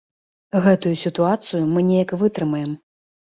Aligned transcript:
Гэтую 0.67 0.93
сітуацыю 1.01 1.61
мы 1.73 1.79
неяк 1.91 2.15
вытрымаем. 2.25 2.73